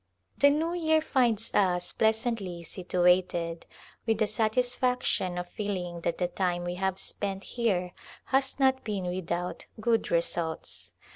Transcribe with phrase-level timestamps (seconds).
[0.35, 3.67] The New Year finds us pleasantly situated,
[4.07, 7.93] with the satisfaction of feeling that the time we have spent here
[8.33, 10.93] has not been without good results.